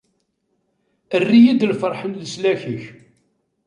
[1.15, 2.83] Err-iyi-d lferḥ n leslak-ik.